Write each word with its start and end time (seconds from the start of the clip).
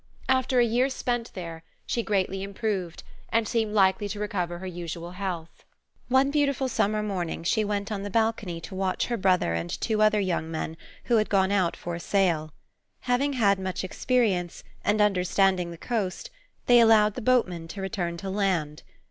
After 0.27 0.59
a 0.59 0.65
year 0.65 0.89
spent 0.89 1.29
here, 1.35 1.61
she 1.85 2.01
greatly 2.01 2.41
improved, 2.41 3.03
and 3.29 3.47
seemed 3.47 3.75
likely 3.75 4.09
to 4.09 4.19
recover 4.19 4.57
her 4.57 4.65
usual 4.65 5.11
health. 5.11 5.63
One 6.07 6.31
beautiful 6.31 6.67
summer 6.67 7.03
morning 7.03 7.43
she 7.43 7.63
went 7.63 7.91
on 7.91 8.01
the 8.01 8.09
balcony 8.09 8.59
to 8.61 8.73
watch 8.73 9.05
her 9.05 9.15
brother 9.15 9.53
and 9.53 9.69
two 9.69 10.01
other 10.01 10.19
young 10.19 10.49
men 10.49 10.75
who 11.03 11.17
had 11.17 11.29
gone 11.29 11.51
out 11.51 11.77
for 11.77 11.93
a 11.93 11.99
sail. 11.99 12.51
Having 13.01 13.33
had 13.33 13.59
much 13.59 13.83
experience, 13.83 14.63
and 14.83 15.01
understanding 15.01 15.69
the 15.69 15.77
coast, 15.77 16.31
they 16.65 16.79
allowed 16.79 17.13
the 17.13 17.21
boatman 17.21 17.67
to 17.67 17.79
return 17.81 18.17
to 18.17 18.29
land. 18.31 18.81